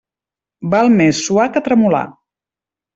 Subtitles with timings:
[0.75, 2.05] Val més suar que tremolar.